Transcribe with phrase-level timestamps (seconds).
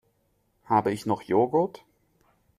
[0.65, 1.83] Habe ich noch Joghurt?